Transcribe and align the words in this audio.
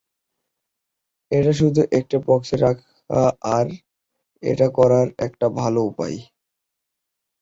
এটা 1.31 1.51
শুধু 1.53 1.81
একটা 1.91 2.17
বাক্সে 2.27 2.55
রাখা 2.57 3.21
আর 3.51 3.67
এটা 4.43 4.67
করার 4.77 5.07
একটা 5.25 5.47
ভালো 5.59 5.79
উপায়। 5.81 6.17